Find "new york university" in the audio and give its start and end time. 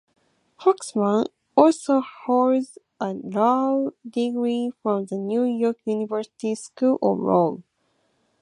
5.15-6.55